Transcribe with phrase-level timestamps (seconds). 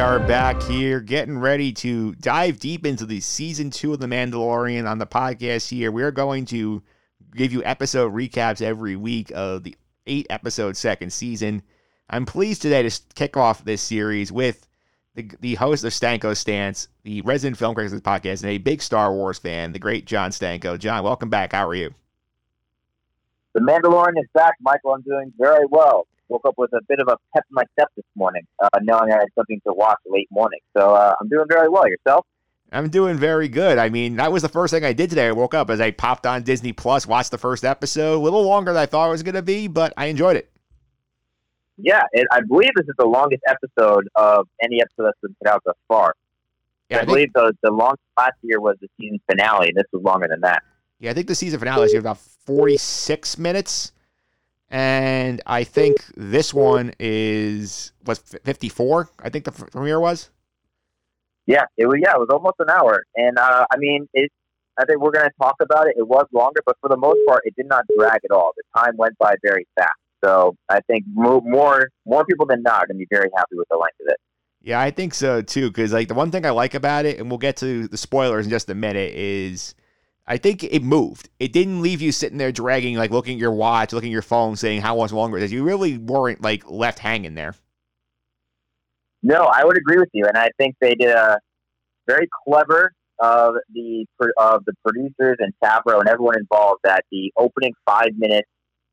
[0.00, 4.88] are back here getting ready to dive deep into the season two of The Mandalorian
[4.88, 5.92] on the podcast here.
[5.92, 6.82] We're going to
[7.36, 9.76] give you episode recaps every week of the
[10.06, 11.62] eight episode second season.
[12.08, 14.66] I'm pleased today to kick off this series with
[15.16, 18.58] the, the host of Stanko Stance, the resident film critic of the podcast, and a
[18.58, 20.78] big Star Wars fan, the great Jon Stanko.
[20.78, 21.52] Jon, welcome back.
[21.52, 21.92] How are you?
[23.52, 24.94] The Mandalorian is back, Michael.
[24.94, 27.88] I'm doing very well woke up with a bit of a pep in my step
[27.96, 30.60] this morning, uh, knowing I had something to watch late morning.
[30.76, 31.86] So uh, I'm doing very well.
[31.86, 32.24] Yourself?
[32.72, 33.78] I'm doing very good.
[33.78, 35.26] I mean, that was the first thing I did today.
[35.26, 38.16] I woke up as I popped on Disney Plus, watched the first episode.
[38.16, 40.50] A little longer than I thought it was going to be, but I enjoyed it.
[41.76, 45.50] Yeah, it, I believe this is the longest episode of any episode that's been put
[45.50, 46.14] out thus far.
[46.90, 49.68] Yeah, I, I believe the the longest last year was the season finale.
[49.68, 50.62] And this was longer than that.
[50.98, 53.92] Yeah, I think the season finale is about 46 minutes.
[54.70, 59.10] And I think this one is was 54.
[59.20, 60.30] I think the premiere was.
[61.46, 61.98] Yeah, it was.
[62.00, 64.30] Yeah, it was almost an hour, and uh, I mean, it.
[64.78, 65.94] I think we're going to talk about it.
[65.98, 68.52] It was longer, but for the most part, it did not drag at all.
[68.56, 69.90] The time went by very fast.
[70.24, 73.56] So I think more more more people than not are going to be very happy
[73.56, 74.16] with the length of it.
[74.62, 75.68] Yeah, I think so too.
[75.68, 78.46] Because like the one thing I like about it, and we'll get to the spoilers
[78.46, 79.74] in just a minute, is
[80.30, 81.28] I think it moved.
[81.40, 84.22] It didn't leave you sitting there dragging, like looking at your watch, looking at your
[84.22, 85.50] phone, saying how much longer it is.
[85.50, 87.56] You really weren't like left hanging there.
[89.24, 91.36] No, I would agree with you, and I think they did a
[92.06, 94.06] very clever of the
[94.38, 98.48] of the producers and Favreau and everyone involved that the opening five minutes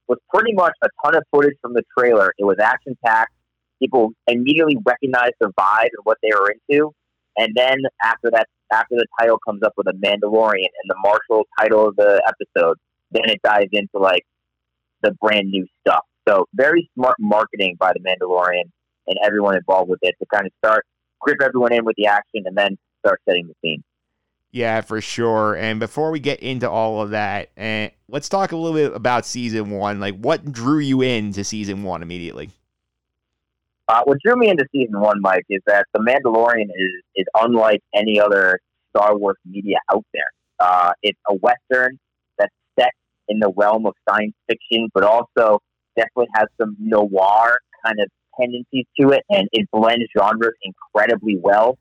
[0.08, 2.34] was pretty much a ton of footage from the trailer.
[2.40, 3.32] It was action packed.
[3.80, 6.94] People immediately recognized the vibe and what they were into,
[7.38, 11.46] and then after that after the title comes up with a Mandalorian and the Marshal
[11.60, 12.78] title of the episode,
[13.12, 14.26] then it dives into like
[15.02, 16.06] the brand new stuff.
[16.28, 18.70] So very smart marketing by the Mandalorian
[19.08, 20.86] and everyone involved with it to kind of start
[21.22, 23.84] grip everyone in with the action and then start setting the scene.
[24.52, 25.56] Yeah, for sure.
[25.56, 29.26] And before we get into all of that, uh, let's talk a little bit about
[29.26, 30.00] season one.
[30.00, 32.50] Like, what drew you into season one immediately?
[33.90, 37.82] Uh, what drew me into season one, Mike, is that The Mandalorian is is unlike
[37.96, 38.60] any other
[38.90, 40.28] Star Wars media out there.
[40.60, 41.98] Uh, it's a western
[42.38, 42.92] that's set
[43.30, 45.60] in the realm of science fiction, but also
[45.96, 48.10] definitely has some noir kind of
[48.40, 51.78] tendencies to it, and it blends genres incredibly well.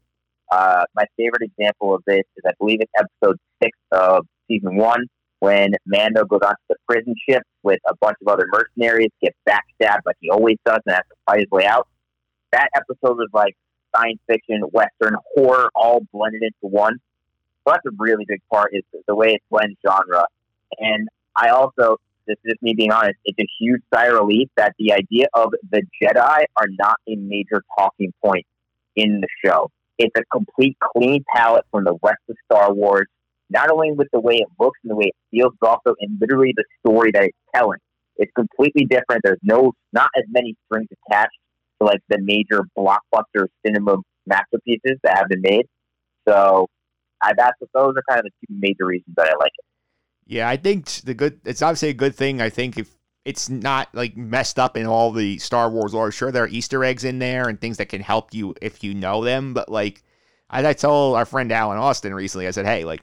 [0.53, 5.07] Uh, my favorite example of this is, I believe, it's episode six of season one
[5.41, 10.01] when Mando goes onto the prison ship with a bunch of other mercenaries, gets backstabbed
[10.07, 11.89] like he always does, and has to fight his way out
[12.57, 13.55] that episode was like
[13.95, 16.99] science fiction, western, horror, all blended into one.
[17.65, 20.25] So that's a really big part is the way it blends genre.
[20.79, 24.49] And I also, this is just me being honest, it's a huge sigh of relief
[24.57, 28.47] that the idea of the Jedi are not a major talking point
[28.95, 29.71] in the show.
[29.99, 33.07] It's a complete clean palette from the rest of Star Wars,
[33.51, 36.19] not only with the way it looks and the way it feels, but also in
[36.21, 37.79] literally the story that it's telling.
[38.17, 39.23] It's completely different.
[39.25, 41.37] There's no, not as many strings attached
[41.81, 45.67] to like the major blockbuster cinema masterpieces that have been made.
[46.29, 46.69] So
[47.23, 49.65] I, that's those are kind of the two major reasons that I like it.
[50.27, 51.41] Yeah, I think the good.
[51.45, 52.41] It's obviously a good thing.
[52.41, 52.91] I think if
[53.25, 56.85] it's not like messed up in all the Star Wars lore, sure there are Easter
[56.85, 59.55] eggs in there and things that can help you if you know them.
[59.55, 60.03] But like,
[60.51, 63.03] as I told our friend Alan Austin recently, I said, hey, like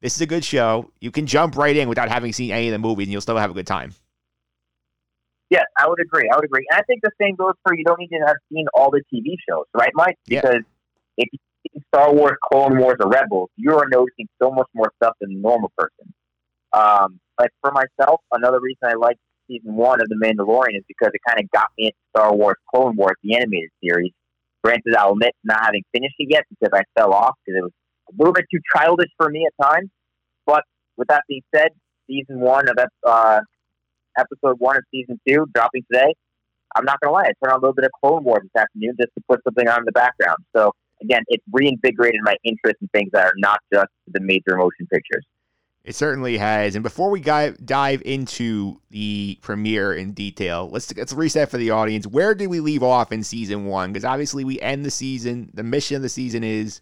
[0.00, 0.90] this is a good show.
[1.00, 3.36] You can jump right in without having seen any of the movies, and you'll still
[3.36, 3.94] have a good time.
[5.48, 6.28] Yes, I would agree.
[6.32, 6.66] I would agree.
[6.70, 9.02] And I think the same goes for you don't need to have seen all the
[9.12, 10.16] TV shows, right, Mike?
[10.26, 10.62] Because
[11.16, 11.24] yeah.
[11.24, 14.90] if you see Star Wars, Clone Wars, or Rebels, you are noticing so much more
[14.96, 16.12] stuff than a normal person.
[16.72, 19.16] Um, like for myself, another reason I like
[19.46, 22.56] season one of The Mandalorian is because it kind of got me into Star Wars,
[22.74, 24.12] Clone Wars, the animated series.
[24.64, 27.72] Granted, I'll admit not having finished it yet because I fell off because it was
[28.08, 29.90] a little bit too childish for me at times.
[30.44, 30.64] But
[30.96, 31.68] with that being said,
[32.08, 32.76] season one of
[33.06, 33.40] uh,
[34.18, 36.14] episode one of season two dropping today.
[36.76, 38.96] I'm not gonna lie, I turned on a little bit of Clone Wars this afternoon
[39.00, 40.38] just to put something on in the background.
[40.54, 40.72] So
[41.02, 45.24] again, it reinvigorated my interest in things that are not just the major motion pictures.
[45.84, 46.74] It certainly has.
[46.74, 52.08] And before we dive into the premiere in detail, let's let's reset for the audience.
[52.08, 53.92] Where did we leave off in season one?
[53.92, 55.48] Because obviously we end the season.
[55.54, 56.80] The mission of the season is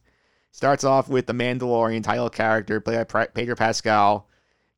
[0.53, 4.27] starts off with the Mandalorian title character played by Pedro Pascal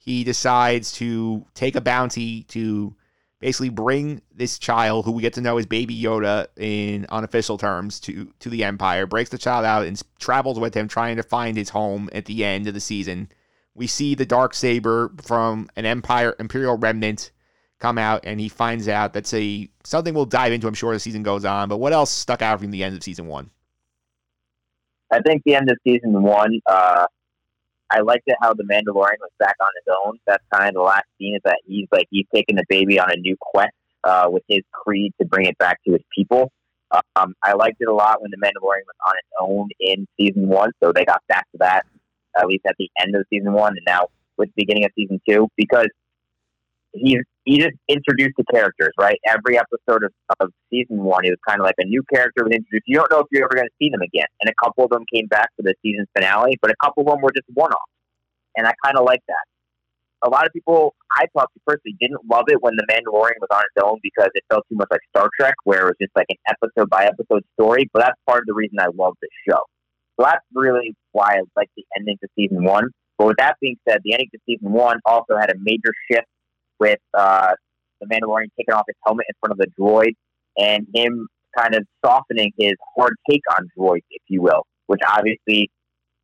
[0.07, 2.95] he decides to take a bounty to
[3.41, 7.99] basically bring this child, who we get to know as Baby Yoda in unofficial terms,
[8.01, 9.05] to to the Empire.
[9.05, 12.45] Breaks the child out and travels with him, trying to find his home at the
[12.45, 13.29] end of the season.
[13.75, 17.33] We see the dark saber from an Empire Imperial remnant
[17.81, 20.69] come out, and he finds out that's a something we'll dive into.
[20.69, 21.69] I'm sure as the season goes on.
[21.69, 23.51] But what else stuck out from the end of season one?
[25.13, 27.07] I think the end of season one, uh,
[27.91, 30.19] I liked it how the Mandalorian was back on his own.
[30.27, 33.11] That's kind of the last scene is that he's like he's taking the baby on
[33.11, 33.73] a new quest
[34.05, 36.51] uh, with his creed to bring it back to his people.
[37.17, 40.49] Um, I liked it a lot when the Mandalorian was on its own in season
[40.49, 41.85] one, so they got back to that
[42.37, 45.21] at least at the end of season one, and now with the beginning of season
[45.29, 45.89] two because
[46.93, 49.19] he's he just introduced the characters, right?
[49.25, 52.53] Every episode of, of season one, it was kind of like a new character was
[52.53, 52.83] introduced.
[52.87, 54.27] You don't know if you're ever going to see them again.
[54.43, 57.09] And a couple of them came back for the season finale, but a couple of
[57.09, 57.91] them were just one off.
[58.57, 59.47] And I kind of like that.
[60.27, 63.53] A lot of people I talked to personally didn't love it when The Mandalorian was
[63.55, 66.17] on its own because it felt too much like Star Trek, where it was just
[66.17, 67.89] like an episode by episode story.
[67.93, 69.63] But that's part of the reason I love this show.
[70.19, 72.91] So that's really why I like the ending to season one.
[73.19, 76.27] But with that being said, the ending to season one also had a major shift
[76.79, 77.53] with uh,
[78.01, 80.13] the Mandalorian taking off his helmet in front of the droid
[80.57, 81.27] and him
[81.57, 85.71] kind of softening his hard take on droids, if you will, which obviously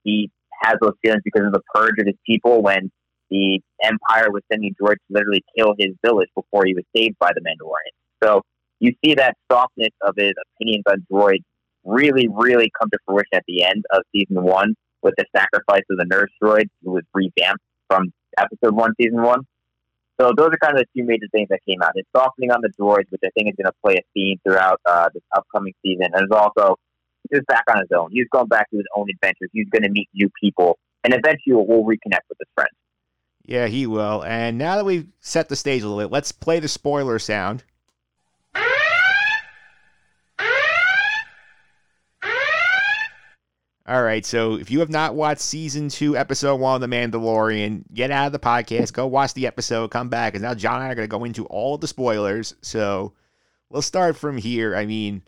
[0.04, 0.30] he
[0.62, 2.90] has those feelings because of the purge of his people when
[3.30, 7.30] the Empire was sending droids to literally kill his village before he was saved by
[7.34, 7.94] the Mandalorian.
[8.22, 8.42] So
[8.78, 11.42] you see that softness of his opinions on droids
[11.84, 15.98] really, really come to fruition at the end of season one with the sacrifice of
[15.98, 19.40] the nurse droid, who was revamped from episode one, season one.
[20.22, 21.92] So those are kind of the two major things that came out.
[21.96, 24.80] It's softening on the droids, which I think is going to play a theme throughout
[24.88, 26.06] uh, this upcoming season.
[26.12, 26.76] And it's also
[27.28, 28.10] he's back on his own.
[28.12, 29.50] He's going back to his own adventures.
[29.52, 32.70] He's going to meet new people, and eventually we'll reconnect with his friends.
[33.44, 34.22] Yeah, he will.
[34.22, 37.64] And now that we've set the stage a little bit, let's play the spoiler sound.
[43.84, 47.82] All right, so if you have not watched season two, episode one of The Mandalorian,
[47.92, 50.84] get out of the podcast, go watch the episode, come back, because now Jon and
[50.84, 52.54] I are going to go into all the spoilers.
[52.60, 53.14] So
[53.70, 54.76] we'll start from here.
[54.76, 55.22] I mean,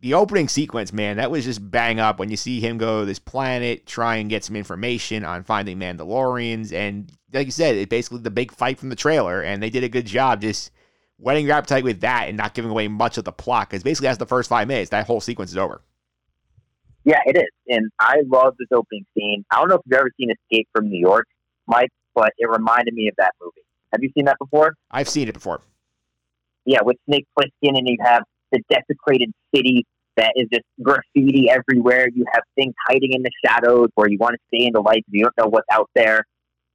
[0.00, 3.06] the opening sequence, man, that was just bang up when you see him go to
[3.06, 6.72] this planet, try and get some information on finding Mandalorians.
[6.72, 9.84] And like you said, it basically the big fight from the trailer, and they did
[9.84, 10.72] a good job just
[11.18, 14.08] whetting your appetite with that and not giving away much of the plot, because basically,
[14.08, 15.80] as the first five minutes, that whole sequence is over.
[17.04, 17.50] Yeah, it is.
[17.68, 19.44] And I love this opening scene.
[19.50, 21.26] I don't know if you've ever seen Escape from New York,
[21.66, 23.64] Mike, but it reminded me of that movie.
[23.92, 24.74] Have you seen that before?
[24.90, 25.60] I've seen it before.
[26.64, 28.22] Yeah, with Snake Plissken, and you have
[28.52, 29.84] the desecrated city
[30.16, 32.08] that is just graffiti everywhere.
[32.14, 35.04] You have things hiding in the shadows where you want to stay in the light,
[35.06, 36.24] and you don't know what's out there.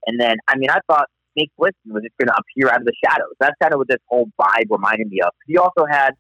[0.06, 2.86] And then, I mean, I thought Snake Plissken was just going to appear out of
[2.86, 3.34] the shadows.
[3.40, 5.32] That's kind of what this whole vibe reminded me of.
[5.48, 6.12] He also had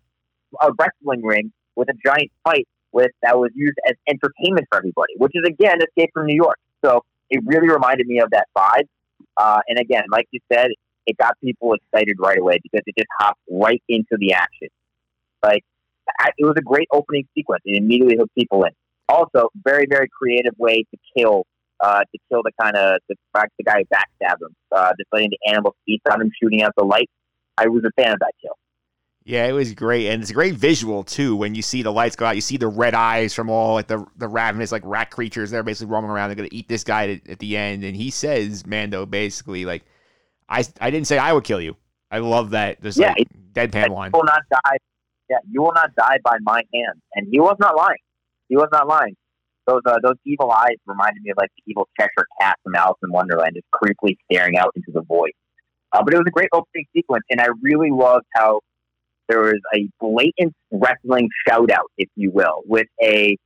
[0.61, 5.13] a wrestling ring with a giant fight with that was used as entertainment for everybody,
[5.17, 6.57] which is again Escape from New York.
[6.83, 8.87] So it really reminded me of that vibe.
[9.37, 10.69] Uh, and again, like you said,
[11.05, 14.69] it got people excited right away because it just hopped right into the action.
[15.43, 15.63] Like
[16.19, 17.61] I, it was a great opening sequence.
[17.65, 18.71] It immediately hooked people in.
[19.07, 21.45] Also, very very creative way to kill
[21.79, 25.29] uh, to kill the kind of the, the guy who backstabbed him, uh, just letting
[25.29, 27.09] the animal feast on him, shooting out the light.
[27.57, 28.55] I was a fan of that kill.
[29.29, 31.35] Yeah, it was great, and it's a great visual too.
[31.35, 33.85] When you see the lights go out, you see the red eyes from all like
[33.85, 35.51] the the ravenous like rat creatures.
[35.51, 36.29] They're basically roaming around.
[36.29, 39.83] They're gonna eat this guy at, at the end, and he says, Mando, basically like,
[40.49, 41.77] I I didn't say I would kill you.
[42.09, 42.81] I love that.
[42.81, 44.09] This yeah, like, deadpan line.
[44.15, 44.77] You will not die.
[45.29, 48.01] Yeah, you will not die by my hand, and he was not lying.
[48.47, 49.15] He was not lying.
[49.67, 52.97] Those uh, those evil eyes reminded me of like the evil Cheshire cat from Alice
[53.03, 55.33] in Wonderland, just creepily staring out into the void.
[55.91, 58.61] Uh, but it was a great opening sequence, and I really loved how
[59.29, 63.37] there was a blatant wrestling shout out, if you will, with a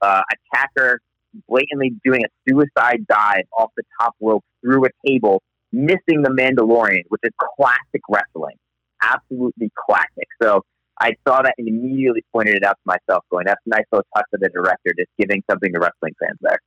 [0.00, 0.22] uh,
[0.54, 1.00] attacker
[1.48, 7.02] blatantly doing a suicide dive off the top rope through a table, missing the Mandalorian,
[7.08, 8.56] which is classic wrestling.
[9.02, 10.26] Absolutely classic.
[10.42, 10.62] So
[10.98, 14.06] I saw that and immediately pointed it out to myself, going, that's a nice little
[14.16, 16.58] touch of the director, just giving something to wrestling fans there.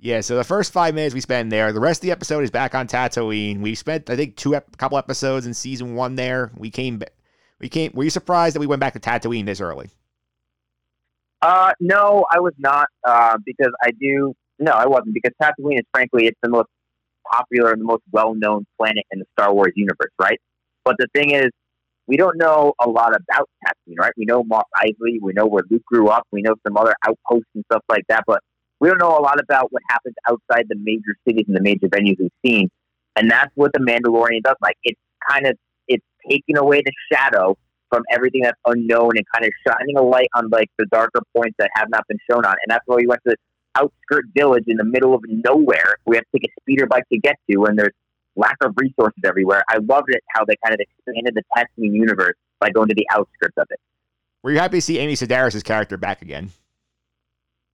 [0.00, 1.72] Yeah, so the first five minutes we spend there.
[1.72, 3.60] The rest of the episode is back on Tatooine.
[3.60, 6.52] We spent, I think, two ep- couple episodes in season one there.
[6.56, 7.02] We came
[7.60, 7.92] we came.
[7.94, 9.90] Were you surprised that we went back to Tatooine this early?
[11.40, 12.88] Uh, no, I was not.
[13.04, 14.34] Uh, because I do.
[14.58, 16.68] No, I wasn't because Tatooine is frankly it's the most
[17.30, 20.40] popular and the most well-known planet in the Star Wars universe, right?
[20.84, 21.50] But the thing is,
[22.06, 24.12] we don't know a lot about Tatooine, right?
[24.16, 27.50] We know Mos Eisley, we know where Luke grew up, we know some other outposts
[27.54, 28.40] and stuff like that, but
[28.80, 31.88] we don't know a lot about what happens outside the major cities and the major
[31.88, 32.70] venues we've seen.
[33.16, 34.56] And that's what the Mandalorian does.
[34.62, 35.56] Like it's kind of
[36.30, 37.56] taking away the shadow
[37.90, 41.56] from everything that's unknown and kind of shining a light on like the darker points
[41.58, 42.52] that have not been shown on.
[42.52, 43.40] And that's why we went to this
[43.76, 45.96] outskirt village in the middle of nowhere.
[46.06, 47.94] We have to take a speeder bike to get to, and there's
[48.36, 49.64] lack of resources everywhere.
[49.68, 53.06] I loved it how they kind of expanded the Tatooine universe by going to the
[53.12, 53.80] outskirts of it.
[54.42, 56.50] Were you happy to see Amy Sedaris' character back again?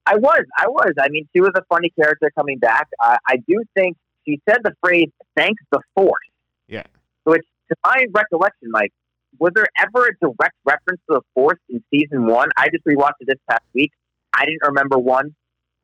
[0.07, 0.93] I was, I was.
[0.99, 2.87] I mean, she was a funny character coming back.
[3.03, 6.27] Uh, I do think she said the phrase "thanks the force."
[6.67, 6.83] Yeah.
[7.23, 8.91] Which, to my recollection, like,
[9.39, 12.49] was there ever a direct reference to the force in season one?
[12.57, 13.91] I just rewatched it this past week.
[14.33, 15.35] I didn't remember one.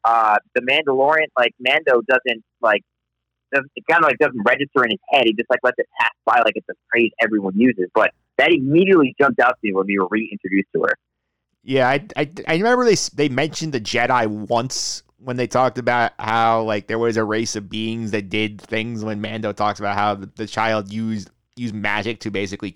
[0.03, 2.81] Uh, the Mandalorian, like Mando, doesn't like.
[3.53, 5.23] Doesn't, it kind of like doesn't register in his head.
[5.25, 7.87] He just like lets it pass by like it's a phrase everyone uses.
[7.93, 10.95] But that immediately jumped out to me when we were reintroduced to her.
[11.63, 16.13] Yeah, I, I, I remember they they mentioned the Jedi once when they talked about
[16.17, 19.03] how like there was a race of beings that did things.
[19.03, 22.75] When Mando talks about how the, the child used used magic to basically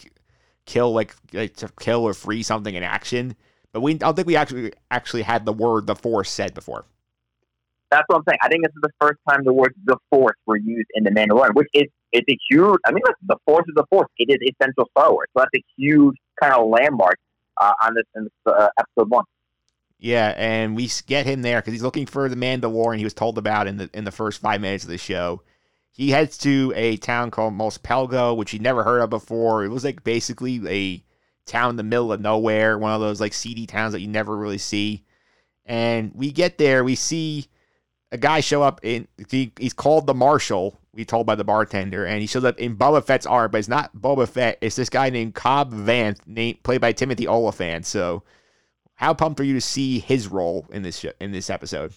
[0.66, 3.36] kill like, like to kill or free something in action,
[3.72, 6.86] but we I don't think we actually actually had the word the Force said before.
[7.92, 8.40] That's what I'm saying.
[8.42, 11.12] I think this is the first time the words "the Force" were used in the
[11.12, 12.80] Mandalorian, which is it's a huge.
[12.86, 14.10] I mean, the Force is the Force.
[14.18, 17.18] It is essential Star Wars, so that's a huge kind of landmark
[17.58, 19.26] uh, on this, in this uh, episode one.
[20.00, 23.38] Yeah, and we get him there because he's looking for the Mandalorian he was told
[23.38, 25.42] about in the in the first five minutes of the show.
[25.96, 29.64] He heads to a town called Mos Pelgo, which he never heard of before.
[29.64, 31.04] It was like basically a
[31.50, 34.36] town in the middle of nowhere, one of those like seedy towns that you never
[34.36, 35.06] really see.
[35.66, 37.48] And we get there, we see
[38.12, 42.06] a guy show up in he, he's called the Marshal, we told by the bartender,
[42.06, 44.90] and he shows up in Boba Fett's arm, but it's not Boba Fett, it's this
[44.90, 47.86] guy named Cobb Vanth, named, played by Timothy Olyphant.
[47.86, 48.22] So
[48.96, 51.94] how pumped are you to see his role in this show, in this episode?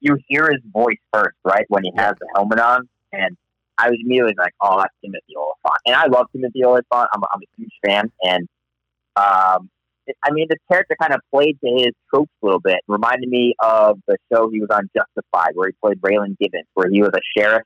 [0.00, 3.36] You hear his voice first, right, when he has the helmet on, and
[3.78, 7.08] I was immediately like, "Oh, that's Timothy Olyphant," and I love Timothy Olyphant.
[7.12, 8.48] I'm, I'm a huge fan, and
[9.16, 9.70] um,
[10.24, 12.80] I mean, this character kind of played to his tropes a little bit.
[12.86, 16.88] Reminded me of the show he was on, Justified, where he played Raylan Givens, where
[16.90, 17.64] he was a sheriff,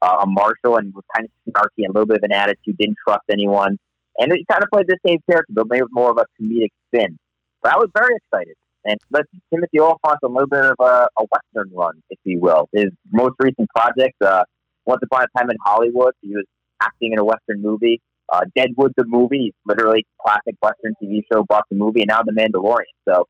[0.00, 2.76] uh, a marshal, and was kind of snarky and a little bit of an attitude,
[2.78, 3.78] didn't trust anyone,
[4.18, 6.70] and he kind of played the same character, but maybe with more of a comedic
[6.88, 7.18] spin.
[7.62, 8.56] But I was very excited.
[8.84, 12.68] And let Timothy Olyphant a little bit of a, a Western run, if you will.
[12.72, 14.44] His most recent project, uh,
[14.86, 16.44] Once Upon a Time in Hollywood, he was
[16.82, 18.00] acting in a Western movie.
[18.32, 22.32] Uh, Deadwood, the movie, literally classic Western TV show, bought the movie, and now The
[22.32, 22.84] Mandalorian.
[23.08, 23.26] So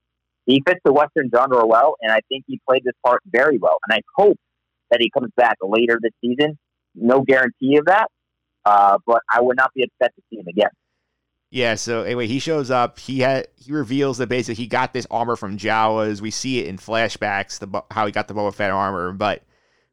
[0.46, 3.78] he fits the Western genre well, and I think he played this part very well.
[3.86, 4.36] And I hope
[4.90, 6.58] that he comes back later this season.
[6.94, 8.06] No guarantee of that,
[8.64, 10.70] uh, but I would not be upset to see him again.
[11.54, 12.98] Yeah, so anyway, he shows up.
[12.98, 16.22] He had he reveals that basically he got this armor from Jawas.
[16.22, 19.42] We see it in flashbacks, the how he got the Boba Fett armor, but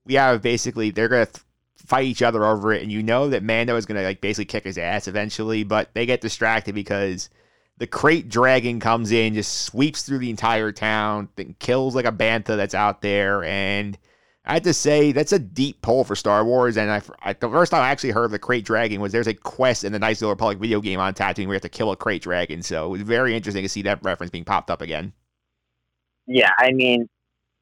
[0.06, 1.44] we have basically they're gonna th-
[1.76, 4.64] fight each other over it, and you know that Mando is gonna like basically kick
[4.64, 7.30] his ass eventually, but they get distracted because
[7.78, 12.12] the krayt dragon comes in, just sweeps through the entire town, then kills like a
[12.14, 13.98] bantha that's out there, and
[14.46, 16.78] I have to say that's a deep pull for Star Wars.
[16.78, 19.28] And I, I, the first time I actually heard of the krayt dragon was there's
[19.28, 21.62] a quest in the Knights of the Republic video game on Tatooine where you have
[21.62, 22.64] to kill a krayt dragon.
[22.64, 25.14] So it was very interesting to see that reference being popped up again.
[26.26, 27.10] Yeah, I mean,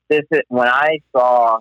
[0.09, 1.59] this is, when I saw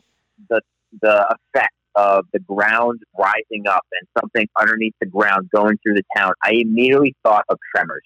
[0.48, 0.60] the
[1.02, 6.04] the effect of the ground rising up and something underneath the ground going through the
[6.16, 8.02] town, I immediately thought of Tremors.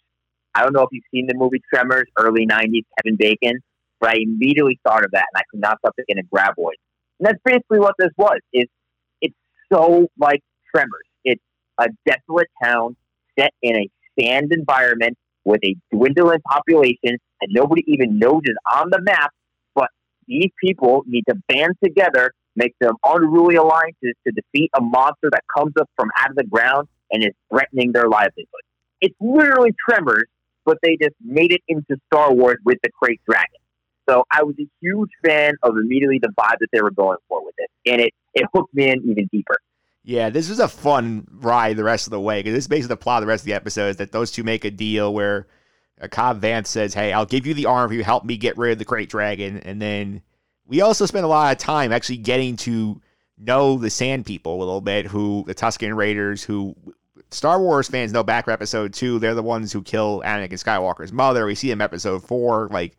[0.54, 3.60] I don't know if you've seen the movie Tremors, early '90s, Kevin Bacon,
[4.00, 6.76] but I immediately thought of that, and I could not stop thinking of Graboid.
[7.20, 8.40] That's basically what this was.
[8.52, 8.72] It's
[9.20, 9.34] it's
[9.72, 10.40] so like
[10.74, 11.06] Tremors.
[11.24, 11.42] It's
[11.78, 12.96] a desolate town
[13.38, 18.88] set in a sand environment with a dwindling population and nobody even knows is on
[18.90, 19.30] the map.
[19.74, 19.88] But
[20.26, 25.42] these people need to band together, make them unruly alliances to defeat a monster that
[25.56, 28.64] comes up from out of the ground and is threatening their livelihood.
[29.00, 30.26] It's literally Tremors,
[30.64, 33.59] but they just made it into Star Wars with the krayt dragon.
[34.08, 37.44] So I was a huge fan of immediately the vibe that they were going for
[37.44, 39.56] with it, and it it hooked me in even deeper.
[40.02, 42.94] Yeah, this was a fun ride the rest of the way because this is basically
[42.94, 45.12] the plot of the rest of the episode is that those two make a deal
[45.12, 45.46] where
[46.00, 48.56] uh, Cobb Vanth says, "Hey, I'll give you the arm if you help me get
[48.56, 50.22] rid of the krayt dragon," and then
[50.66, 53.00] we also spent a lot of time actually getting to
[53.36, 56.74] know the Sand People a little bit, who the Tusken Raiders, who
[57.30, 61.12] Star Wars fans know back for episode two, they're the ones who kill Anakin Skywalker's
[61.12, 61.46] mother.
[61.46, 62.96] We see them episode four, like,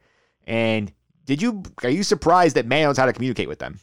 [0.52, 0.92] and
[1.24, 3.80] did you are you surprised that Man knows how to communicate with them?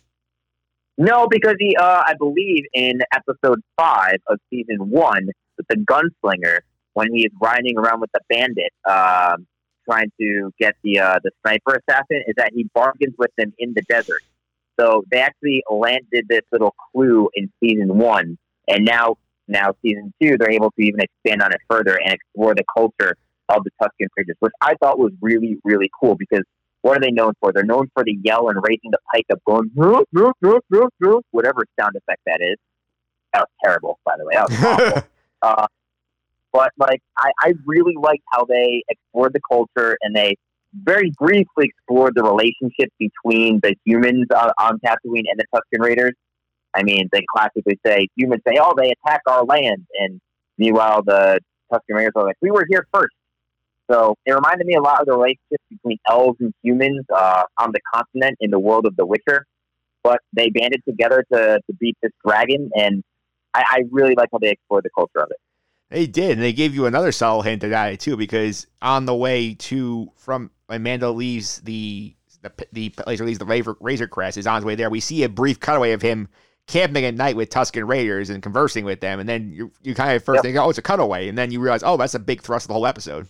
[0.98, 6.58] No, because he, uh, I believe, in episode five of season one, with the gunslinger,
[6.92, 9.46] when he is riding around with the bandit, um,
[9.88, 13.72] trying to get the uh, the sniper assassin, is that he bargains with them in
[13.75, 14.20] the desert.
[14.78, 20.37] So they actually landed this little clue in season one, and now now season two,
[20.37, 23.16] they're able to even expand on it further and explore the culture
[23.48, 26.42] of the Tusken creatures, which I thought was really really cool because
[26.82, 27.52] what are they known for?
[27.52, 29.70] They're known for the yell and raising the pike up, going
[31.30, 32.56] whatever sound effect that is.
[33.32, 34.35] That was terrible, by the way.
[34.35, 35.08] That was awful.
[35.42, 35.66] uh,
[36.52, 40.37] but like, I, I really liked how they explored the culture and they
[40.75, 46.14] very briefly explored the relationship between the humans on, on Tatooine and the Tusken Raiders.
[46.75, 50.20] I mean, they classically say humans say, "Oh, they attack our land," and
[50.58, 51.40] meanwhile, the
[51.73, 53.14] Tusken Raiders are like, "We were here first.
[53.90, 57.73] So it reminded me a lot of the relationship between elves and humans uh, on
[57.73, 59.47] the continent in the world of The Witcher.
[60.04, 63.02] But they banded together to, to beat this dragon, and
[63.52, 65.38] I, I really like how they explored the culture of it.
[65.90, 69.14] They did, and they gave you another subtle hint of that too, because on the
[69.14, 74.37] way to from when Mando leaves the the the place leaves the Razor, Razor Crest
[74.37, 74.90] is on his way there.
[74.90, 76.28] We see a brief cutaway of him
[76.66, 80.14] camping at night with Tusken Raiders and conversing with them, and then you you kind
[80.14, 80.42] of first yep.
[80.45, 82.68] think, oh, it's a cutaway, and then you realize, oh, that's a big thrust of
[82.68, 83.26] the whole episode.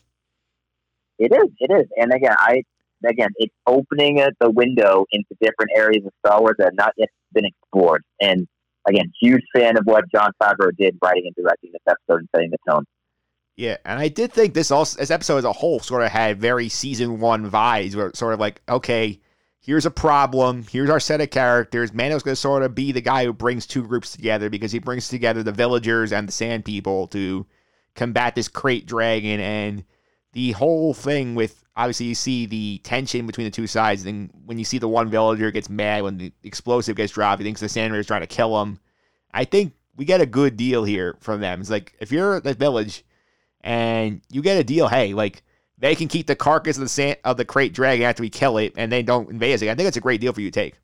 [1.19, 2.63] It is, it is, and again, I
[3.07, 7.09] again, it's opening the window into different areas of Star Wars that have not yet
[7.33, 8.47] been explored, and
[8.89, 12.51] again, huge fan of what Jon Favreau did writing and directing this episode and setting
[12.51, 12.85] the tone.
[13.57, 16.39] Yeah, and I did think this also this episode as a whole sort of had
[16.39, 19.21] very season one vibes, where it's sort of like, okay,
[19.61, 21.93] here's a problem, here's our set of characters.
[21.93, 24.79] Mando's going to sort of be the guy who brings two groups together because he
[24.79, 27.47] brings together the villagers and the Sand People to
[27.97, 29.85] combat this krayt dragon, and
[30.33, 34.05] the whole thing with obviously you see the tension between the two sides.
[34.05, 37.47] And when you see the one villager gets mad when the explosive gets dropped, he
[37.47, 38.81] thinks the Sand is trying to kill him.
[39.33, 41.61] I think we get a good deal here from them.
[41.61, 43.05] It's like if you're the village
[43.61, 45.43] and you get a deal, hey, like
[45.79, 48.59] they can keep the carcass of the sand of the krayt dragon after we kill
[48.59, 49.71] it, and they don't invade it.
[49.71, 50.75] I think it's a great deal for you to take.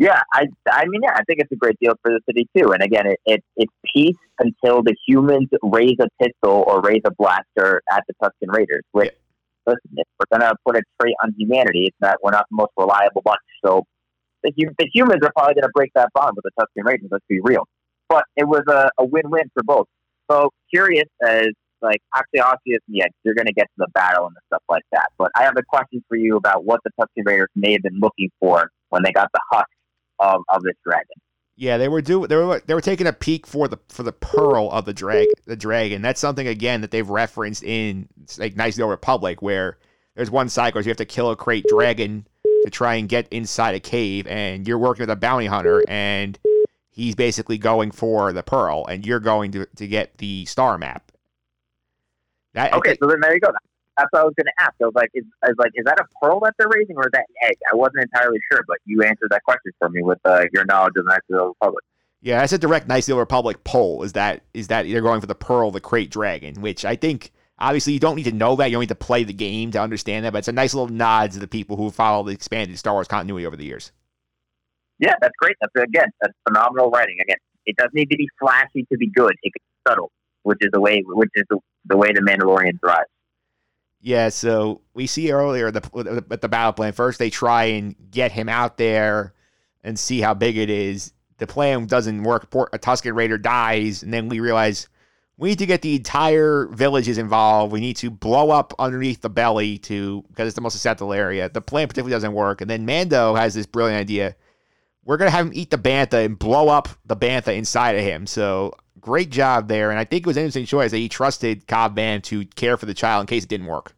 [0.00, 2.72] Yeah, I, I mean, yeah, I think it's a great deal for the city too.
[2.72, 7.10] And again, it, it it's peace until the humans raise a pistol or raise a
[7.10, 8.82] blaster at the Tusken Raiders.
[8.92, 9.74] Which, yeah.
[9.74, 12.70] listen, if we're gonna put a trait on humanity, it's not we're not the most
[12.78, 13.42] reliable bunch.
[13.62, 13.84] So
[14.42, 17.08] the, the humans are probably gonna break that bond with the Tusken Raiders.
[17.10, 17.68] Let's be real.
[18.08, 19.86] But it was a, a win-win for both.
[20.30, 21.48] So curious as
[21.82, 25.08] like actually obvious, yeah, you're gonna get to the battle and the stuff like that.
[25.18, 28.00] But I have a question for you about what the Tusken Raiders may have been
[28.00, 29.68] looking for when they got the husk
[30.20, 31.16] of, of this dragon.
[31.56, 34.12] Yeah, they were do they were they were taking a peek for the for the
[34.12, 36.00] pearl of the drag the dragon.
[36.00, 39.76] That's something again that they've referenced in like Knights of the Old Republic, where
[40.14, 42.26] there's one cycle where you have to kill a krayt dragon
[42.64, 46.38] to try and get inside a cave, and you're working with a bounty hunter, and
[46.90, 51.12] he's basically going for the pearl, and you're going to to get the star map.
[52.54, 53.52] That, okay, so then there you go
[54.00, 54.74] that's what I was going to ask.
[54.80, 57.02] I was like, is, I was like, is that a pearl that they're raising or
[57.02, 57.56] is that an egg?
[57.70, 60.92] I wasn't entirely sure, but you answered that question for me with uh, your knowledge
[60.96, 61.84] of the Knights of the Republic.
[62.22, 64.02] Yeah, that's a direct Knights of the Republic poll.
[64.02, 67.32] Is that is that they're going for the pearl, the krayt dragon, which I think
[67.58, 68.66] obviously you don't need to know that.
[68.66, 70.88] You don't need to play the game to understand that, but it's a nice little
[70.88, 73.92] nod to the people who follow the expanded Star Wars continuity over the years.
[74.98, 75.56] Yeah, that's great.
[75.60, 77.16] That's again, that's phenomenal writing.
[77.22, 79.32] Again, it doesn't need to be flashy to be good.
[79.42, 82.78] It can be subtle, which is the way, which is the, the way the Mandalorian
[82.80, 83.08] thrives.
[84.02, 86.92] Yeah, so we see earlier the, at the battle plan.
[86.92, 89.34] First, they try and get him out there
[89.84, 91.12] and see how big it is.
[91.38, 92.54] The plan doesn't work.
[92.72, 94.88] A Tusken Raider dies, and then we realize
[95.36, 97.72] we need to get the entire villages involved.
[97.72, 101.48] We need to blow up underneath the belly to because it's the most susceptible area.
[101.48, 104.36] The plan particularly doesn't work, and then Mando has this brilliant idea.
[105.04, 108.26] We're gonna have him eat the bantha and blow up the bantha inside of him.
[108.26, 109.90] So great job there.
[109.90, 112.76] And I think it was an interesting choice that he trusted Cobb Vanth to care
[112.76, 113.94] for the child in case it didn't work.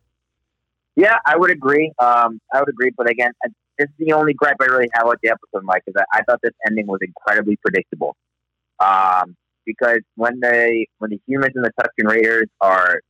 [0.94, 1.92] Yeah, I would agree.
[1.98, 2.90] Um, I would agree.
[2.96, 3.32] But again,
[3.78, 6.22] this is the only gripe I really have with the episode, Mike, is that I
[6.22, 8.16] thought this ending was incredibly predictable.
[8.78, 13.00] Um, because when they when the humans and the Tusken Raiders are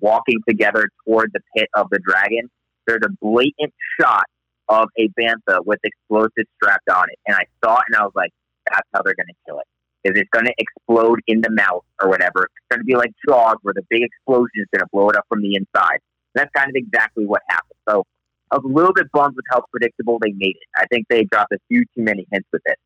[0.00, 2.50] walking together toward the pit of the dragon,
[2.86, 4.24] there's a blatant shot
[4.68, 8.12] of a bantha with explosives strapped on it, and I saw it and I was
[8.14, 8.30] like,
[8.70, 9.66] "That's how they're going to kill it.
[10.08, 12.44] Is it." it's going to explode in the mouth or whatever.
[12.44, 15.16] It's going to be like Jaws, where the big explosion is going to blow it
[15.16, 15.98] up from the inside.
[16.34, 17.78] That's kind of exactly what happened.
[17.88, 18.04] So
[18.50, 20.68] I was a little bit bummed with how predictable they made it.
[20.76, 22.78] I think they dropped a few too many hints with it.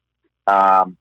[0.47, 0.97] Um,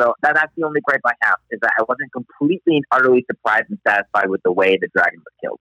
[0.00, 3.24] so that, that's the only gripe I have is that I wasn't completely and utterly
[3.30, 5.60] surprised and satisfied with the way the dragon was killed.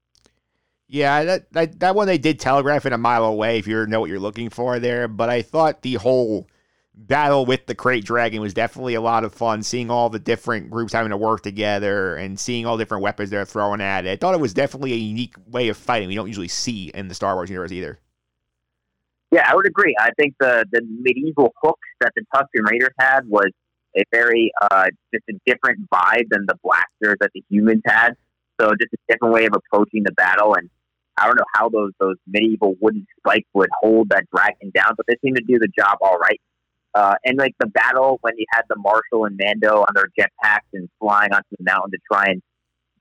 [0.87, 3.99] Yeah, that, that that one they did telegraph it a mile away if you know
[3.99, 5.07] what you're looking for there.
[5.07, 6.47] But I thought the whole
[6.93, 10.69] battle with the krayt dragon was definitely a lot of fun seeing all the different
[10.69, 14.11] groups having to work together and seeing all different weapons they're throwing at it.
[14.11, 17.07] I thought it was definitely a unique way of fighting we don't usually see in
[17.07, 17.99] the Star Wars universe either.
[19.31, 19.95] Yeah, I would agree.
[19.99, 23.49] I think the the medieval hooks that the Tusken Raiders had was
[23.97, 28.11] a very uh, just a different vibe than the blasters that the humans had.
[28.61, 30.69] So just a different way of approaching the battle and
[31.17, 35.05] I don't know how those those medieval wooden spikes would hold that dragon down, but
[35.07, 36.41] they seem to do the job all right.
[36.93, 40.67] Uh, and like the battle when you had the Marshal and Mando on their jetpacks
[40.73, 42.41] and flying onto the mountain to try and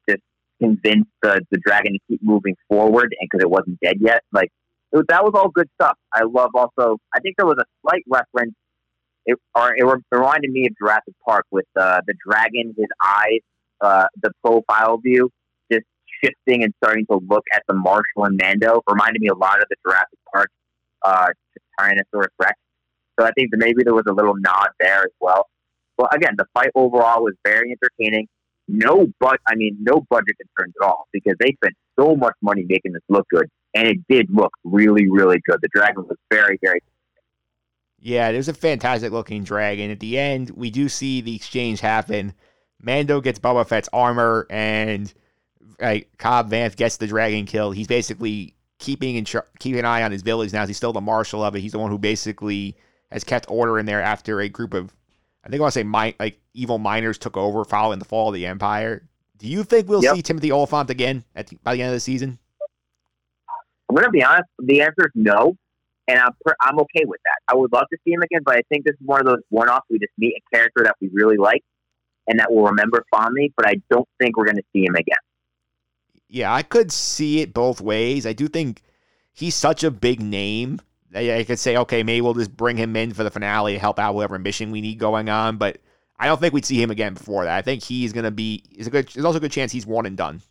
[0.08, 0.20] just
[0.60, 4.22] convince the, the dragon to keep moving forward and because it wasn't dead yet.
[4.32, 4.50] Like
[4.94, 5.96] was, that was all good stuff.
[6.12, 6.98] I love also.
[7.14, 8.54] I think there was a slight reference.
[9.26, 13.40] It or it reminded me of Jurassic Park with uh, the dragon, his eyes,
[13.80, 15.30] uh, the profile view,
[16.24, 18.82] shifting and starting to look at the Marshal and Mando.
[18.88, 20.50] Reminded me a lot of the Jurassic Park
[21.04, 21.28] uh,
[21.78, 22.58] Tyrannosaurus Rex.
[23.18, 25.48] So I think that maybe there was a little nod there as well.
[25.98, 28.26] Well, again, the fight overall was very entertaining.
[28.66, 32.64] No, but I mean, no budget concerns at all because they spent so much money
[32.68, 35.58] making this look good, and it did look really, really good.
[35.60, 36.80] The dragon was very, very.
[38.00, 39.90] Yeah, there's a fantastic looking dragon.
[39.90, 42.34] At the end, we do see the exchange happen.
[42.80, 45.12] Mando gets Boba Fett's armor, and
[45.80, 47.70] like Cobb Vanth gets the dragon kill.
[47.70, 49.26] He's basically keeping and
[49.58, 50.66] keeping an eye on his village now.
[50.66, 51.60] He's still the marshal of it.
[51.60, 52.76] He's the one who basically
[53.10, 54.94] has kept order in there after a group of,
[55.44, 58.28] I think I want to say, mi- like evil miners took over following the fall
[58.28, 59.08] of the Empire.
[59.38, 60.16] Do you think we'll yep.
[60.16, 62.38] see Timothy Olyphant again at the, by the end of the season?
[63.88, 64.48] I'm going to be honest.
[64.58, 65.56] The answer is no,
[66.08, 67.52] and I'm I'm okay with that.
[67.52, 69.42] I would love to see him again, but I think this is one of those
[69.50, 69.86] one-offs.
[69.90, 71.62] We just meet a character that we really like
[72.26, 73.52] and that we'll remember fondly.
[73.56, 75.18] But I don't think we're going to see him again.
[76.28, 78.26] Yeah, I could see it both ways.
[78.26, 78.82] I do think
[79.32, 82.96] he's such a big name that I could say, okay, maybe we'll just bring him
[82.96, 85.58] in for the finale to help out whatever mission we need going on.
[85.58, 85.78] But
[86.18, 87.56] I don't think we'd see him again before that.
[87.56, 88.64] I think he's going to be.
[88.76, 89.08] Is a good.
[89.08, 90.42] There's also a good chance he's one and done.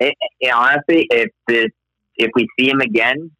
[0.00, 1.68] It, it, honestly, if this,
[2.16, 3.30] if we see him again,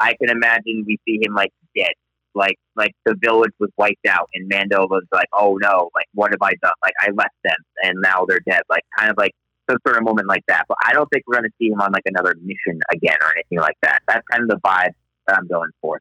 [0.00, 1.92] I can imagine we see him like dead,
[2.34, 6.32] like like the village was wiped out, and Mando was like, "Oh no, like what
[6.32, 6.72] have I done?
[6.82, 9.34] Like I left them, and now they're dead." Like kind of like
[9.68, 10.64] some sort of moment like that.
[10.68, 13.32] But I don't think we're going to see him on like another mission again or
[13.32, 14.02] anything like that.
[14.06, 14.92] That's kind of the vibe
[15.26, 16.00] that I'm going for.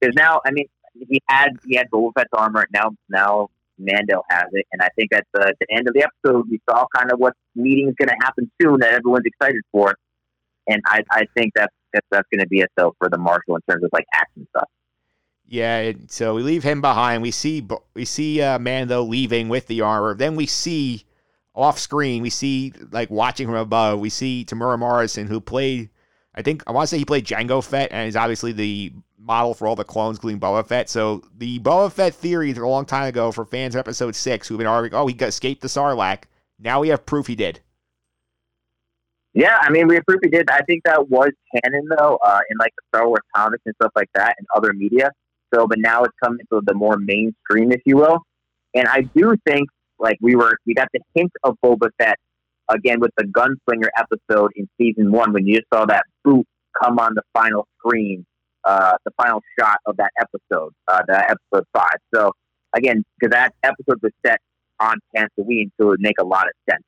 [0.00, 0.66] Because now, I mean,
[1.08, 2.66] he had he had Boba Fett's armor.
[2.72, 6.48] Now, now Mando has it, and I think at the, the end of the episode,
[6.50, 9.94] we saw kind of what meeting is going to happen soon that everyone's excited for.
[10.68, 13.56] And I, I think that's that's, that's going to be a so for the Marshal
[13.56, 14.68] in terms of like action stuff.
[15.48, 17.22] Yeah, so we leave him behind.
[17.22, 20.14] We see we see uh, Mando leaving with the armor.
[20.14, 21.04] Then we see
[21.54, 25.90] off screen, we see like watching from above, we see Temuera Morrison, who played,
[26.34, 29.54] I think I want to say he played Jango Fett, and is obviously the model
[29.54, 30.88] for all the clones, including Boba Fett.
[30.88, 34.58] So the Boba Fett theory a long time ago for fans of Episode Six who've
[34.58, 36.24] been arguing, oh, he escaped the Sarlacc.
[36.58, 37.60] Now we have proof he did.
[39.34, 40.50] Yeah, I mean, we have proof he did.
[40.50, 43.92] I think that was canon though, uh, in like the Star Wars comics and stuff
[43.96, 45.10] like that, and other media.
[45.54, 48.20] So, but now it's coming to the more mainstream, if you will.
[48.74, 49.68] And I do think
[50.02, 52.18] like we were, we got the hint of Boba Fett
[52.68, 56.46] again with the Gunslinger episode in season one when you just saw that boot
[56.82, 58.26] come on the final screen,
[58.64, 61.96] uh, the final shot of that episode, uh, that episode five.
[62.14, 62.32] So
[62.74, 64.40] again, because that episode was set
[64.80, 66.82] on Tatooine, so it would make a lot of sense.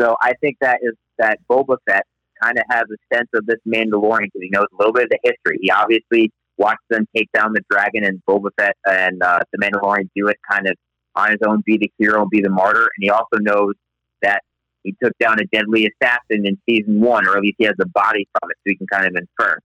[0.00, 2.04] So I think that is that Boba Fett
[2.42, 5.10] kind of has a sense of this Mandalorian because he knows a little bit of
[5.10, 5.58] the history.
[5.60, 10.08] He obviously watched them take down the dragon and Boba Fett and uh, the Mandalorian
[10.16, 10.74] do it kind of
[11.14, 12.82] on his own be the hero and be the martyr.
[12.82, 13.74] And he also knows
[14.22, 14.42] that
[14.82, 17.86] he took down a deadly assassin in season one, or at least he has the
[17.86, 19.58] body from it, so he can kind of infer.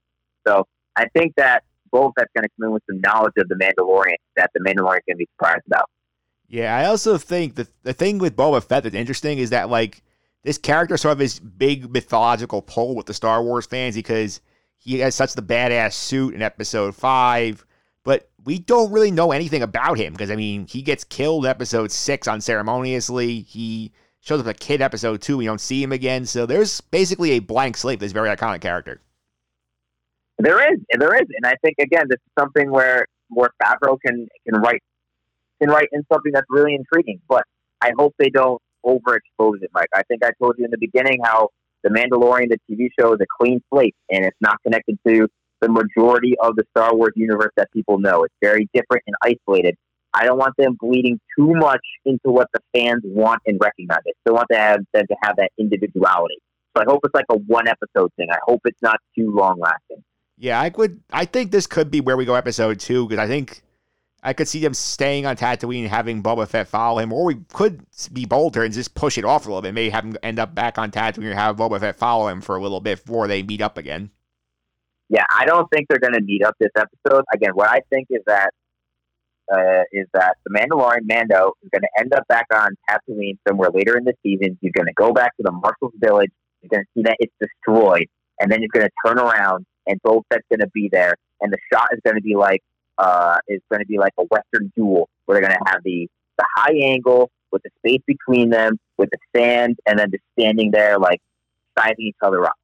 [0.47, 3.55] So I think that Boba Fett's going to come in with some knowledge of the
[3.55, 5.89] Mandalorian that the Mandalorian going to be surprised about.
[6.47, 10.01] Yeah, I also think that the thing with Boba Fett that's interesting is that like
[10.43, 14.39] this character sort of this big mythological pull with the Star Wars fans because
[14.77, 17.65] he has such the badass suit in Episode Five
[18.07, 21.91] but we don't really know anything about him because I mean he gets killed episode
[21.91, 23.41] six unceremoniously.
[23.41, 23.91] He
[24.21, 25.35] shows up a kid episode two.
[25.35, 26.25] We don't see him again.
[26.25, 27.99] So there's basically a blank slate.
[27.99, 29.01] This very iconic character.
[30.39, 34.29] There is, there is, and I think again this is something where where Favreau can
[34.47, 34.81] can write
[35.61, 37.19] can write in something that's really intriguing.
[37.27, 37.43] But
[37.81, 39.89] I hope they don't overexpose it, Mike.
[39.93, 41.49] I think I told you in the beginning how
[41.83, 45.27] the Mandalorian, the TV show, is a clean slate, and it's not connected to
[45.61, 48.23] the majority of the Star Wars universe that people know.
[48.23, 49.75] It's very different and isolated.
[50.13, 53.99] I don't want them bleeding too much into what the fans want and recognize.
[54.07, 56.37] I still want them to have that individuality.
[56.75, 58.27] So I hope it's like a one episode thing.
[58.31, 60.03] I hope it's not too long lasting.
[60.37, 61.01] Yeah, I would.
[61.11, 63.61] I think this could be where we go episode two because I think
[64.21, 67.35] I could see them staying on Tatooine and having Boba Fett follow him, or we
[67.53, 69.73] could be bolder and just push it off a little bit.
[69.73, 72.55] Maybe have him end up back on Tatooine and have Boba Fett follow him for
[72.55, 74.11] a little bit before they meet up again
[75.09, 77.23] yeah, I don't think they're going to meet up this episode.
[77.33, 78.51] Again, what I think is that
[79.51, 83.69] uh, is that the Mandalorian Mando is going to end up back on Tatooine somewhere
[83.73, 84.57] later in the season.
[84.61, 86.31] He's going to go back to the Marshal's village.
[86.61, 88.07] He's going to see that it's destroyed,
[88.39, 91.53] and then he's going to turn around, and Boba Fett's going to be there, and
[91.53, 92.61] the shot is going to be like
[92.97, 96.07] uh, is going to be like a Western duel where they're going to have the
[96.37, 100.71] the high angle with the space between them, with the sand, and then just standing
[100.71, 101.21] there like
[101.77, 102.55] sizing each other up.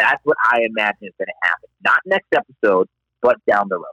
[0.00, 1.68] That's what I imagine is going to happen.
[1.84, 2.88] Not next episode,
[3.20, 3.84] but down the road.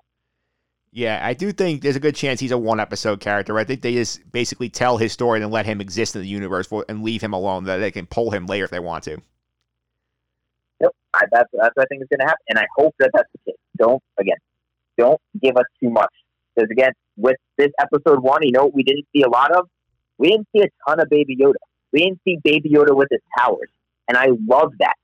[0.91, 3.58] Yeah, I do think there's a good chance he's a one episode character.
[3.60, 6.70] I think they just basically tell his story and let him exist in the universe
[6.88, 7.65] and leave him alone.
[7.65, 9.22] That they can pull him later if they want to.
[10.80, 13.12] Yep, I, that's that's what I think is going to happen, and I hope that
[13.13, 13.60] that's the case.
[13.78, 14.38] Don't again,
[14.98, 16.13] don't give us too much
[16.56, 19.67] because again, with this episode one, you know what we didn't see a lot of?
[20.17, 21.56] We didn't see a ton of Baby Yoda.
[21.91, 23.70] We didn't see Baby Yoda with his powers,
[24.08, 24.96] and I love that.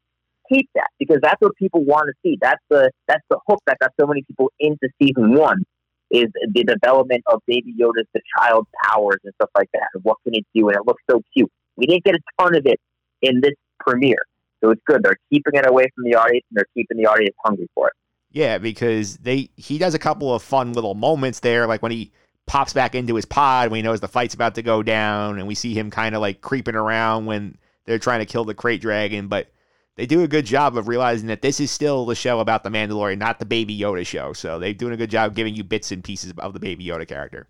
[0.76, 2.38] That because that's what people want to see.
[2.42, 5.63] That's the that's the hook that got so many people into season one
[6.12, 9.88] is the development of Baby Yoda's the child powers and stuff like that.
[10.04, 10.68] What can it do?
[10.68, 11.50] And it looks so cute.
[11.76, 12.80] We didn't get a ton of it
[13.22, 14.24] in this premiere,
[14.63, 15.02] so it's good.
[15.04, 17.94] They're keeping it away from the audience, and they're keeping the audience hungry for it.
[18.32, 22.12] Yeah, because they he does a couple of fun little moments there, like when he
[22.46, 25.48] pops back into his pod when he knows the fight's about to go down, and
[25.48, 28.82] we see him kind of like creeping around when they're trying to kill the krayt
[28.82, 29.28] dragon.
[29.28, 29.48] But
[29.95, 32.69] they do a good job of realizing that this is still the show about the
[32.69, 34.34] Mandalorian, not the Baby Yoda show.
[34.34, 37.08] So they're doing a good job giving you bits and pieces of the Baby Yoda
[37.08, 37.47] character.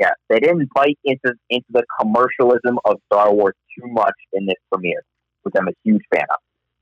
[0.00, 4.56] Yeah, they didn't bite into into the commercialism of Star Wars too much in this
[4.70, 5.04] premiere,
[5.42, 6.38] which I'm a huge fan of.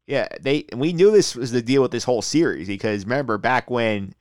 [0.06, 3.70] Yeah, they we knew this was the deal with this whole series because remember back
[3.70, 4.14] when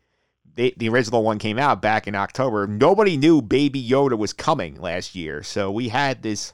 [0.55, 4.75] they, the original one came out back in October, nobody knew Baby Yoda was coming
[4.81, 5.43] last year.
[5.43, 6.53] So we had this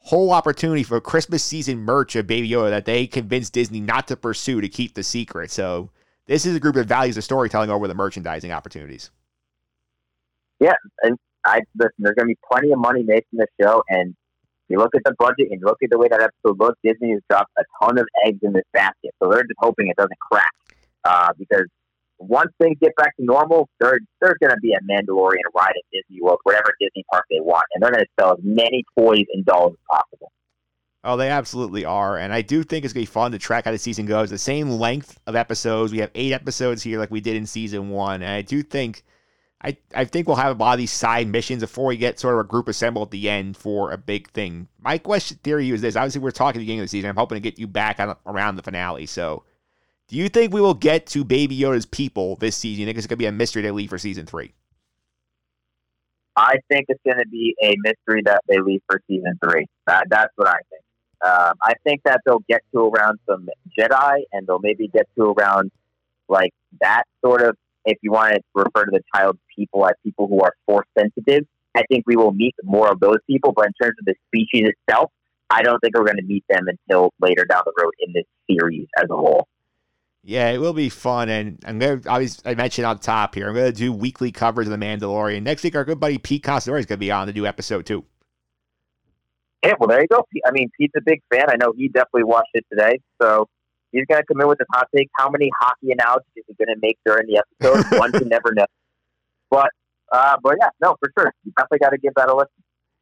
[0.00, 4.16] whole opportunity for Christmas season merch of Baby Yoda that they convinced Disney not to
[4.16, 5.50] pursue to keep the secret.
[5.50, 5.90] So
[6.26, 9.10] this is a group that values the storytelling over the merchandising opportunities.
[10.58, 11.92] Yeah, and I listen.
[11.98, 14.14] There's going to be plenty of money made from this show, and
[14.68, 17.12] you look at the budget and you look at the way that episode looks, Disney
[17.12, 19.10] has dropped a ton of eggs in this basket.
[19.22, 20.52] So they're just hoping it doesn't crack.
[21.04, 21.64] Uh, because
[22.20, 25.84] once things get back to normal, there, there's going to be a Mandalorian ride at
[25.92, 27.64] Disney World, whatever Disney park they want.
[27.74, 30.32] And they're going to sell as many toys and dolls as possible.
[31.02, 32.18] Oh, they absolutely are.
[32.18, 34.28] And I do think it's going to be fun to track how the season goes.
[34.28, 35.92] The same length of episodes.
[35.92, 38.22] We have eight episodes here like we did in season one.
[38.22, 39.02] And I do think
[39.62, 42.34] I, I think we'll have a lot of these side missions before we get sort
[42.34, 44.68] of a group assembled at the end for a big thing.
[44.80, 47.10] My question theory is this: obviously, we're talking at the beginning of the season.
[47.10, 49.04] I'm hoping to get you back on, around the finale.
[49.04, 49.44] So,
[50.10, 52.80] do you think we will get to Baby Yoda's people this season?
[52.80, 54.52] You think it's going to be a mystery they leave for season three?
[56.34, 59.66] I think it's going to be a mystery that they leave for season three.
[59.86, 60.82] That, that's what I think.
[61.24, 65.26] Um, I think that they'll get to around some Jedi, and they'll maybe get to
[65.26, 65.70] around
[66.28, 70.26] like that sort of if you want to refer to the child people as people
[70.26, 71.46] who are force sensitive,
[71.76, 73.52] I think we will meet more of those people.
[73.54, 75.12] But in terms of the species itself,
[75.50, 78.24] I don't think we're going to meet them until later down the road in this
[78.50, 79.46] series as a whole.
[80.22, 82.10] Yeah, it will be fun, and I'm going to.
[82.10, 84.84] I was I mentioned on top here, I'm going to do weekly covers of the
[84.84, 85.42] Mandalorian.
[85.42, 87.86] Next week, our good buddy Pete Considori is going to be on to do episode
[87.86, 88.04] two.
[89.64, 90.24] Yeah, well, there you go.
[90.46, 91.46] I mean, Pete's a big fan.
[91.48, 93.48] I know he definitely watched it today, so
[93.92, 95.08] he's going to come in with his hot take.
[95.16, 97.98] How many hockey analogies is he going to make during the episode?
[97.98, 98.66] One can never know.
[99.50, 99.70] But,
[100.12, 101.32] uh, but yeah, no, for sure.
[101.44, 102.50] You definitely got to give that a listen.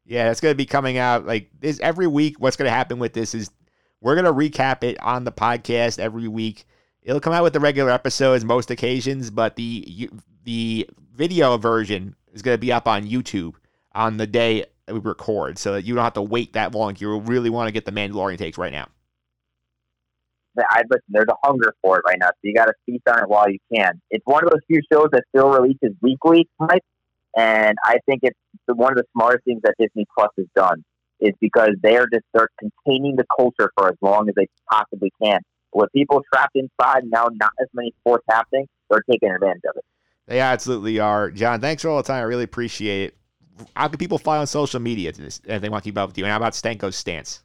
[0.05, 2.37] Yeah, it's going to be coming out like this every week.
[2.41, 3.51] What's going to happen with this is
[4.01, 6.65] we're going to recap it on the podcast every week.
[7.09, 10.11] It'll come out with the regular episodes most occasions, but the
[10.45, 13.55] the video version is going to be up on YouTube
[13.95, 16.95] on the day we record, so that you don't have to wait that long.
[16.99, 18.89] You really want to get the Mandalorian takes right now.
[20.59, 21.03] I listen.
[21.09, 23.49] There's a hunger for it right now, so you got to feast on it while
[23.49, 23.99] you can.
[24.11, 26.47] It's one of those few shows that still releases weekly,
[27.39, 30.85] and I think it's one of the smartest things that Disney Plus has done
[31.21, 35.11] is because they are just they're containing the culture for as long as they possibly
[35.23, 35.41] can.
[35.73, 39.85] With people trapped inside now, not as many sports happening, they're taking advantage of it.
[40.27, 41.61] They absolutely are, Jon.
[41.61, 42.21] Thanks for all the time.
[42.21, 43.17] I really appreciate it.
[43.75, 46.25] How can people find on social media if they want to keep up with you?
[46.25, 47.43] And how about Stanko's stance?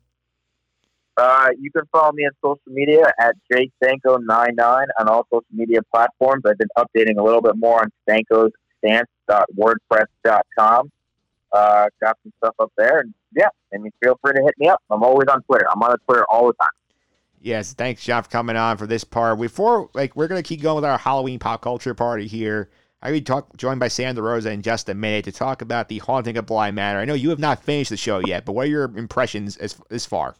[1.15, 6.43] Uh, you can follow me on social media at jstanko99 on all social media platforms.
[6.45, 10.91] I've been updating a little bit more on Stanko's stance.wordpress.com.
[11.51, 12.99] Uh, got some stuff up there.
[12.99, 14.81] And yeah, I mean, feel free to hit me up.
[14.89, 15.67] I'm always on Twitter.
[15.71, 16.69] I'm on Twitter all the time.
[17.43, 19.39] Yes, thanks, Jon, for coming on for this part.
[19.39, 22.69] Before, like, we're gonna keep going with our Halloween pop culture party here.
[23.01, 25.89] I will be talk, joined by Sandra Rosa in just a minute to talk about
[25.89, 26.99] the haunting of Bly Manor.
[26.99, 29.75] I know you have not finished the show yet, but what are your impressions as
[29.91, 30.35] as far?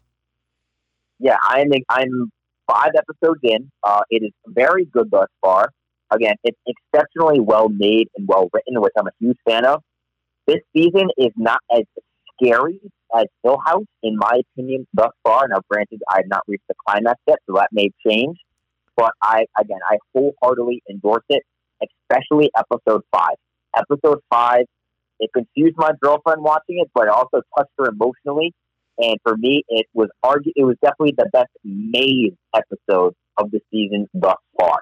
[1.23, 2.31] yeah, I'm I'm
[2.69, 3.71] five episodes in.
[3.83, 5.71] Uh, it is very good thus far.
[6.11, 9.81] Again, it's exceptionally well made and well written, which I'm a huge fan of.
[10.47, 11.83] This season is not as
[12.35, 12.79] scary
[13.15, 15.47] as Hill House, in my opinion, thus far.
[15.47, 18.38] Now, granted, I have not reached the climax yet, so that may change.
[18.95, 21.43] But I, again, I wholeheartedly endorse it,
[21.82, 23.36] especially episode five.
[23.76, 24.65] Episode five
[25.19, 28.54] It confused my girlfriend watching it, but it also touched her emotionally.
[28.99, 33.60] And for me, it was argu- It was definitely the best made episode of the
[33.71, 34.80] season thus far.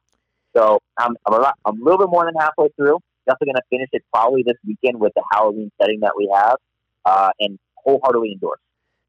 [0.56, 3.00] So I'm I'm a, lot, I'm a little bit more than halfway through.
[3.26, 6.58] Definitely going to finish it probably this weekend with the Halloween setting that we have,
[7.06, 8.60] uh, and wholeheartedly endorse.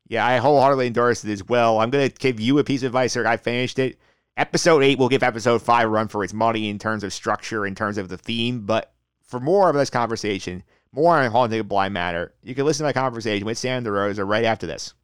[0.09, 1.81] Yeah, I wholeheartedly endorse it as well.
[1.81, 3.27] I'm going to give you a piece of advice, sir.
[3.27, 3.99] I finished it.
[4.37, 7.67] Episode eight will give episode five a run for its money in terms of structure,
[7.67, 8.67] in terms of the theme.
[8.67, 12.85] But for more of this conversation, more on Haunting of Bly Manor, you can listen
[12.85, 14.95] to my conversation with Sam DeRosa right after this.